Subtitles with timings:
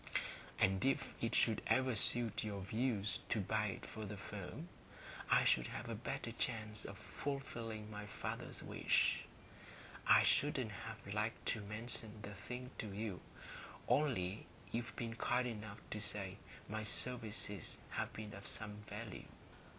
[0.57, 4.67] And if it should ever suit your views to buy it for the firm,
[5.29, 9.19] I should have a better chance of fulfilling my father's wish.
[10.07, 13.19] I shouldn't have liked to mention the thing to you,
[13.87, 16.37] only you've been kind enough to say
[16.67, 19.27] my services have been of some value.